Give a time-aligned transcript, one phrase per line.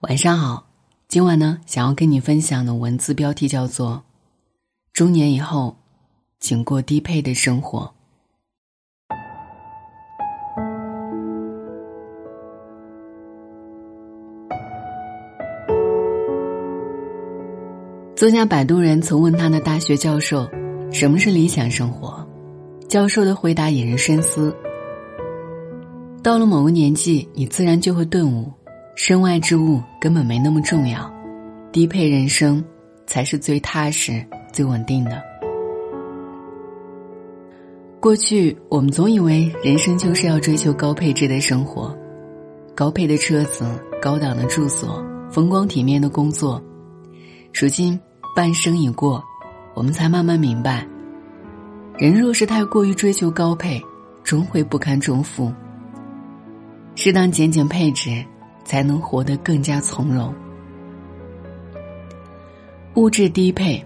[0.00, 0.66] 晚上好，
[1.08, 4.04] 今晚呢，想要跟你分享的文字标题叫做
[4.92, 5.74] “中年以后，
[6.38, 7.90] 请过低配的生活”。
[18.14, 20.46] 作家摆渡人曾问他的大学教授
[20.92, 22.22] ：“什么是理想生活？”
[22.86, 24.54] 教授的回答引人深思。
[26.22, 28.52] 到了某个年纪，你自然就会顿悟。
[28.96, 31.12] 身外之物根本没那么重要，
[31.70, 32.64] 低配人生
[33.06, 35.22] 才是最踏实、最稳定的。
[38.00, 41.94] 过去我们总以为人生就是要追求高配置的生活，
[42.74, 43.66] 高配的车子、
[44.00, 46.60] 高档的住所、风光体面的工作。
[47.52, 48.00] 如今
[48.34, 49.22] 半生已过，
[49.74, 50.86] 我们才慢慢明白，
[51.98, 53.78] 人若是太过于追求高配，
[54.24, 55.52] 终会不堪重负。
[56.94, 58.24] 适当减减配置。
[58.66, 60.34] 才能活得更加从容。
[62.96, 63.78] 物质低配，《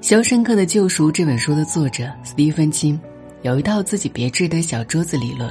[0.00, 2.98] 肖申克的救赎》这本书的作者斯蒂芬金
[3.42, 5.50] 有一套自己别致的小桌子理论。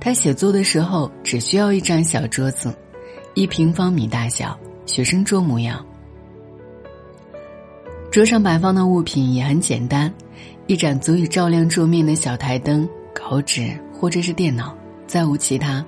[0.00, 2.74] 他写作的时候只需要一张小桌子，
[3.34, 5.84] 一平方米大小，学生桌模样。
[8.10, 10.12] 桌上摆放的物品也很简单，
[10.66, 14.74] 一盏足以照亮桌面的小台灯、稿纸或者是电脑，
[15.06, 15.84] 再无其他。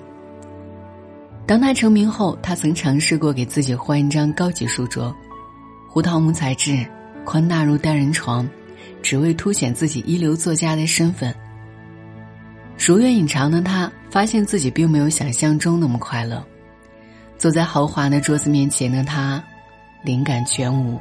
[1.45, 5.15] 当他成名后，他曾尝试过给自己换一张高级书桌，
[5.89, 6.87] 胡桃木材质，
[7.25, 8.49] 宽大如单人床，
[9.03, 11.35] 只为凸显自己一流作家的身份。
[12.79, 16.43] 如愿以偿的他，发现自己并没有想象中那么快乐。
[17.37, 19.43] 坐在豪华的桌子面前的他，
[20.05, 20.99] 灵感全无。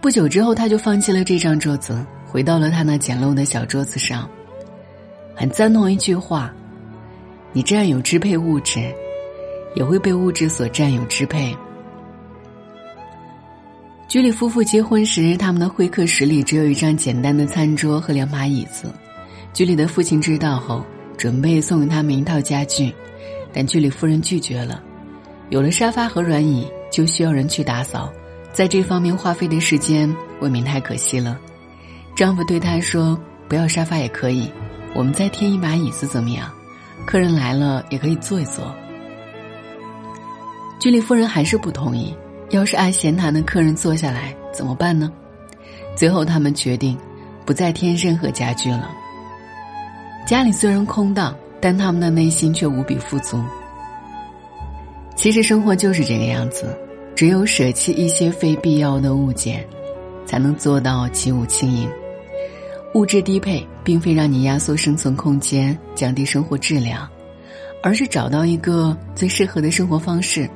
[0.00, 4.28] 不久之后，他就放弃了这张桌子，回到了他那简陋的小桌子上。
[5.34, 6.54] 很赞同一句话。
[7.54, 8.92] 你占有支配物质，
[9.76, 11.56] 也会被物质所占有支配。
[14.08, 18.92] 居里夫妇结婚时，他们的会客室里只有一张简单的餐桌和两把椅子。
[19.52, 20.84] 居里的父亲知道后，
[21.16, 22.92] 准备送给他们一套家具，
[23.52, 24.82] 但居里夫人拒绝了。
[25.50, 28.12] 有了沙发和软椅，就需要人去打扫，
[28.52, 31.38] 在这方面花费的时间未免太可惜了。
[32.16, 33.16] 丈夫对她说
[33.48, 34.50] ：“不要沙发也可以，
[34.92, 36.50] 我们再添一把椅子怎么样？”
[37.06, 38.74] 客人来了也可以坐一坐。
[40.78, 42.14] 居里夫人还是不同意。
[42.50, 45.10] 要是爱闲谈的客人坐下来怎么办呢？
[45.96, 46.96] 最后他们决定，
[47.44, 48.90] 不再添任何家具了。
[50.26, 53.42] 家里虽然空荡，但他们的内心却无比富足。
[55.16, 56.78] 其实生活就是这个样子，
[57.16, 59.66] 只有舍弃一些非必要的物件，
[60.26, 61.90] 才能做到起舞轻盈。
[62.94, 67.08] 物质低配，并非让你压缩生存空间、降低生活质量，
[67.82, 70.48] 而是找到一个最适合的生活方式，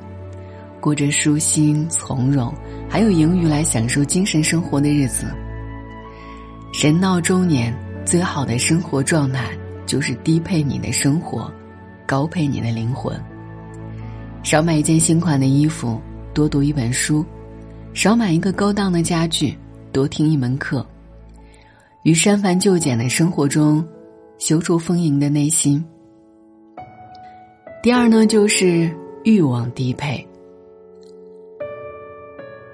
[0.79, 2.53] 过着舒心、从容，
[2.87, 5.25] 还有盈余来享受精神生活的日子。
[6.81, 9.49] 人到中年，最好的生活状态
[9.85, 11.51] 就是低配你的生活，
[12.05, 13.13] 高配你的灵魂。
[14.43, 15.99] 少买一件新款的衣服，
[16.33, 17.21] 多读一本书；
[17.93, 19.57] 少买一个高档的家具，
[19.91, 20.85] 多听一门课。
[22.03, 23.85] 于删繁就简的生活中，
[24.37, 25.83] 修出丰盈的内心。
[27.83, 28.89] 第二呢，就是
[29.25, 30.25] 欲望低配。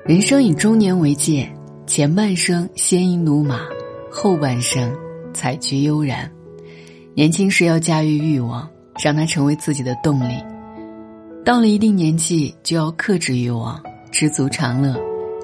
[0.06, 1.52] 人生以中年为界，
[1.88, 3.62] 前半生鲜衣怒马，
[4.12, 4.96] 后半生
[5.34, 6.32] 采菊悠然。
[7.16, 8.70] 年轻时要驾驭欲望，
[9.04, 10.36] 让它成为自己的动力；
[11.44, 13.82] 到了一定年纪，就要克制欲望，
[14.12, 14.96] 知足常乐，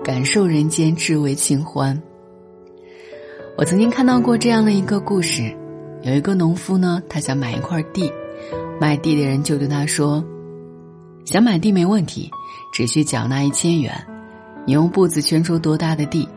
[0.03, 1.99] 感受人间至味清欢。
[3.57, 5.55] 我曾经看到过这样的一个故事，
[6.01, 8.11] 有一个农夫呢，他想买一块地，
[8.79, 10.23] 卖地的人就对他说
[11.25, 12.31] ：“想买地没问题，
[12.73, 13.93] 只需缴纳一千元，
[14.65, 16.27] 你用步子圈出多大的地，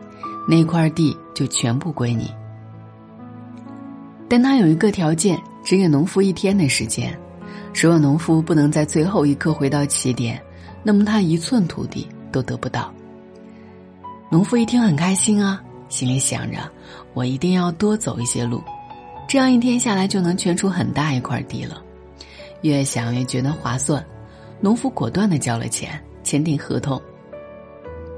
[0.47, 2.29] 那块地就全部归你。
[4.29, 7.17] 但他有一个条件，只给农夫一天的时间，
[7.73, 10.39] 如果农夫不能在最后一刻回到起点，
[10.83, 12.93] 那么他一寸土地都得不到。”
[14.29, 15.63] 农夫一听很开心啊。
[15.89, 16.57] 心里想着，
[17.13, 18.61] 我一定要多走一些路，
[19.27, 21.81] 这样一天下来就能圈出很大一块地了。
[22.61, 24.03] 越想越觉得划算，
[24.59, 27.01] 农夫果断的交了钱，签订合同。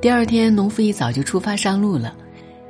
[0.01, 2.15] 第二天，农夫一早就出发上路了，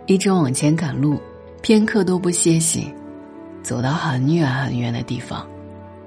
[0.08, 1.20] 一直往前赶路，
[1.62, 2.92] 片刻都不歇息，
[3.62, 5.46] 走到很远很远的地方，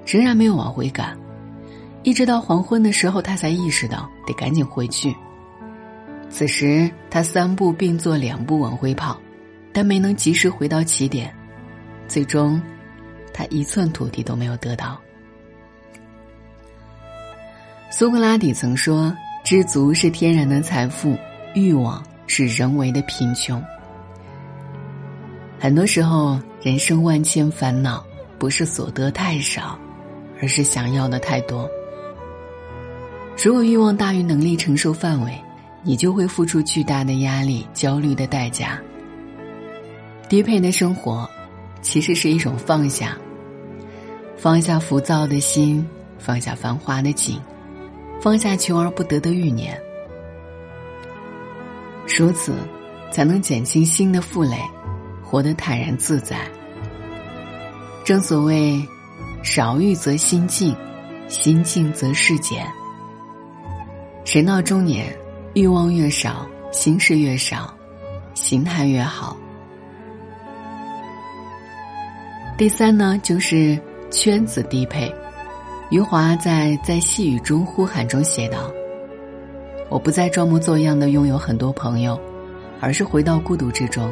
[0.05, 1.17] 仍然没有往回赶，
[2.03, 5.15] 一直到黄昏的时候，他才意识到得赶紧回去。
[6.31, 9.19] 此时，他三步并作两步往回跑，
[9.73, 11.31] 但没能及时回到起点，
[12.07, 12.59] 最终，
[13.33, 14.99] 他一寸土地都没有得到。
[17.91, 19.13] 苏格拉底曾说
[19.43, 21.17] ：“知足是天然的财富，
[21.53, 23.61] 欲望是人为的贫穷。”
[25.59, 28.03] 很多时候，人生万千烦恼，
[28.39, 29.77] 不是所得太少，
[30.41, 31.69] 而是想要的太多。
[33.43, 35.37] 如果欲望大于能力承受范围，
[35.83, 38.79] 你就会付出巨大的压力、焦虑的代价。
[40.29, 41.29] 低配的生活，
[41.81, 43.17] 其实是一种放下，
[44.37, 45.85] 放下浮躁的心，
[46.17, 47.41] 放下繁华的景。
[48.21, 49.75] 放下求而不得的欲念，
[52.05, 52.53] 如此，
[53.11, 54.55] 才能减轻心的负累，
[55.23, 56.37] 活得坦然自在。
[58.05, 58.79] 正所谓，
[59.41, 60.75] 少欲则心静，
[61.27, 62.63] 心静则事简。
[64.23, 65.11] 人到中年，
[65.53, 67.73] 欲望越少，心事越少，
[68.33, 69.35] 心态越好。
[72.57, 73.77] 第三呢，就是
[74.09, 75.13] 圈子低配。
[75.89, 78.71] 余华在《在细雨中呼喊》中写道
[79.91, 82.17] ：“我不再装模作样的拥有很多朋友，
[82.79, 84.09] 而是回到孤独之中，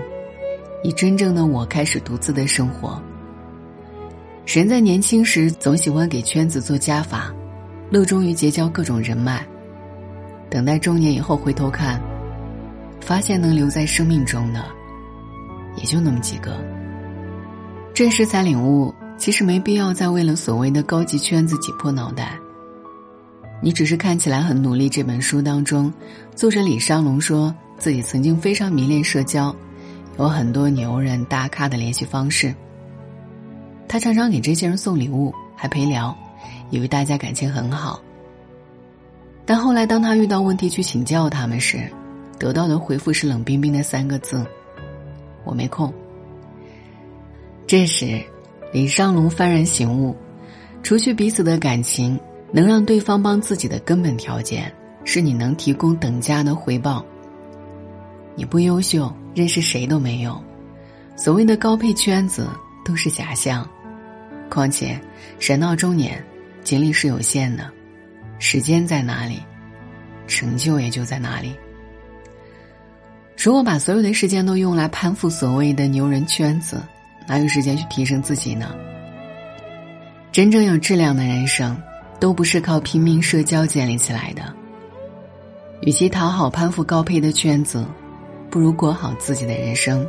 [0.84, 3.02] 以真正的我开始独自的生活。
[4.46, 7.34] 人在年轻时总喜欢给圈子做加法，
[7.90, 9.46] 乐衷于结交各种人脉，
[10.50, 12.02] 等待中年以后回头看，
[13.00, 14.66] 发现能留在生命中的，
[15.76, 16.58] 也就那么几个。
[17.94, 22.40] 这时才领悟。”其实没必要再为了所谓的高级圈子挤破脑袋。
[23.62, 24.88] 你只是看起来很努力。
[24.88, 25.94] 这本书当中，
[26.36, 29.54] 作者李尚龙说自己曾经非常迷恋社交，
[30.18, 32.56] 有很多牛人大咖的联系方式。
[33.90, 36.18] 他常常给这些人送礼物，还陪聊，
[36.70, 38.00] 以为大家感情很好。
[39.50, 41.90] 但后来当他遇到问题去请教他们时，
[42.38, 44.46] 得到的回复是冷冰冰的三个字
[45.44, 45.92] ：“我没空。”
[47.66, 48.22] 这时。
[48.72, 50.16] 李尚龙幡然醒悟，
[50.84, 52.20] 除去彼此的感情，
[52.52, 54.72] 能让对方帮自己的根本条件，
[55.04, 57.04] 是你能提供等价的回报。
[58.36, 60.40] 你不优秀，认识谁都没用。
[61.16, 62.48] 所谓的高配圈子
[62.86, 63.68] 都是假象。
[64.48, 65.02] 况且，
[65.40, 66.24] 人到中年，
[66.64, 67.68] 精力是有限的，
[68.40, 69.44] 时间在哪里，
[70.28, 71.56] 成就也就在哪里。
[73.38, 76.82] 如果把所有的时间都用来攀附所谓的牛人圈子，
[77.28, 78.74] 哪有时间去提升自己呢？
[80.32, 81.76] 真正有质量的人生，
[82.20, 84.54] 都不是靠拼命社交建立起来的。
[85.82, 87.86] 与其讨好攀附高配的圈子，
[88.50, 90.06] 不如过好自己的人生。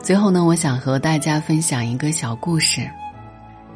[0.00, 2.88] 最后呢，我想和大家分享一个小故事。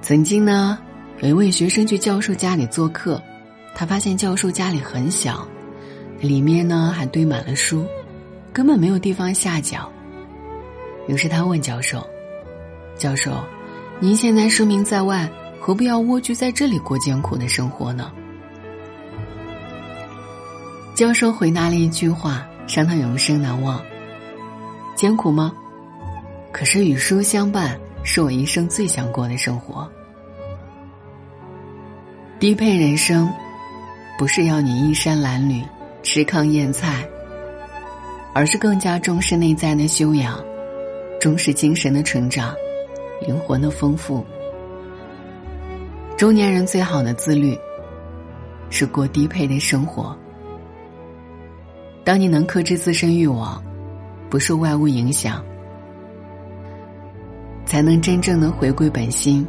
[0.00, 0.78] 曾经呢，
[1.22, 3.22] 有一位学生去教授家里做客，
[3.76, 5.46] 他发现教授家里很小，
[6.20, 7.86] 里面呢还堆满了书，
[8.52, 9.88] 根本没有地方下脚。
[11.06, 12.04] 于是他问教授
[12.98, 13.32] ：“教授，
[14.00, 15.30] 您现在声名在外，
[15.60, 18.10] 何必要蜗居在这里过艰苦的生活呢？”
[20.92, 23.80] 教授回答了一句话，让他永生难忘
[24.96, 25.52] ：“艰苦吗？
[26.50, 29.88] 可是与书相伴，是我一生最想过的生活。
[32.42, 33.32] 低配人生，
[34.18, 35.62] 不是要你衣衫褴褛、
[36.02, 37.08] 吃糠咽菜，
[38.34, 40.42] 而是更加重视内在的修养。”
[41.22, 42.52] 重视精神的成长，
[43.24, 44.26] 灵魂的丰富。
[46.16, 47.56] 中年人最好的自律，
[48.70, 50.18] 是过低配的生活。
[52.02, 53.62] 当你能克制自身欲望，
[54.28, 55.40] 不受外物影响，
[57.64, 59.46] 才能真正的回归本心，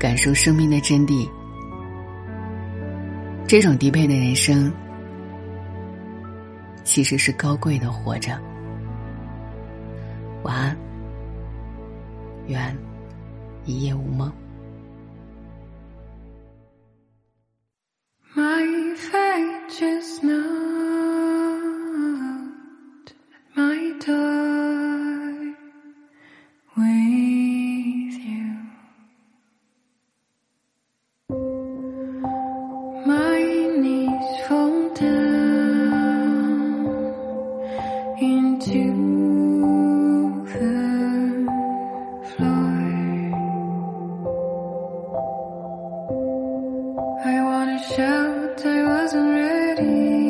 [0.00, 1.28] 感受生命的真谛。
[3.48, 4.72] 这种低配的人生，
[6.82, 8.36] 其实是高贵的活着。
[10.42, 10.76] 晚安。
[12.48, 12.76] 愿
[13.64, 14.32] 一夜无梦。
[47.94, 50.25] shout I wasn't ready.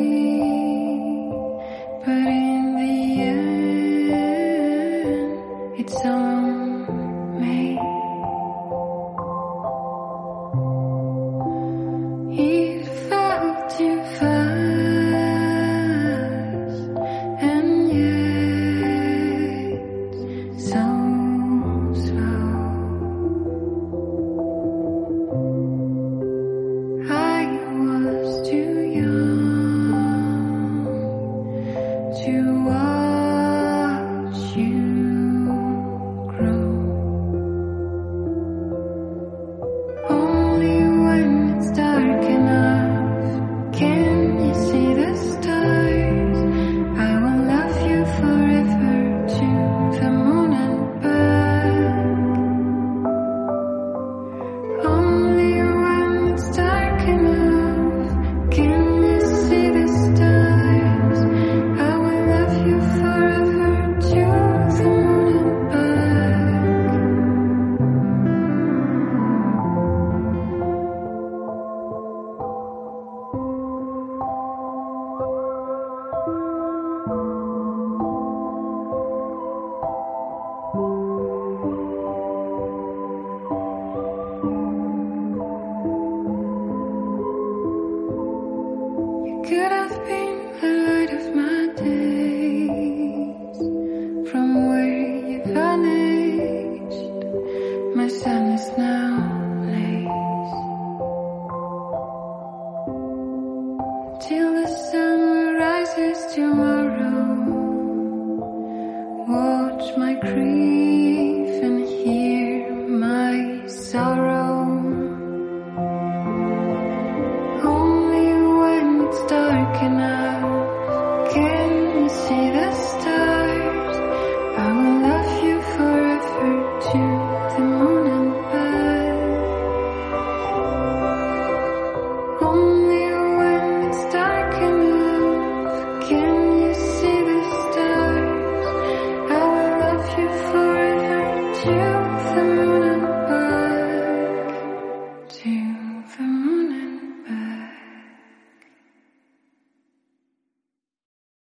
[110.37, 110.76] tree.